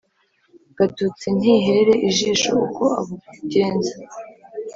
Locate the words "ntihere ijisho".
1.37-2.49